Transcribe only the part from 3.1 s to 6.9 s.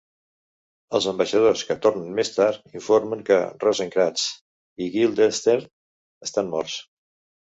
que "Rosencrantz i Guildenstern estan morts.